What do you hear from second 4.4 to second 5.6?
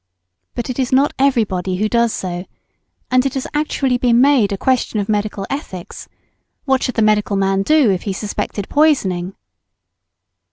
a question of medical